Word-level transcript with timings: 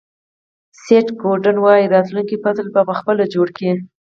سیټ 0.83 1.07
گودن 1.21 1.57
وایي 1.61 1.91
راتلونکی 1.93 2.37
فصل 2.43 2.67
په 2.75 2.93
خپله 2.99 3.23
جوړ 3.33 3.47
کړئ. 3.57 3.71